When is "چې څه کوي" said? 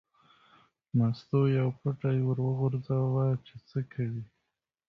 3.45-4.25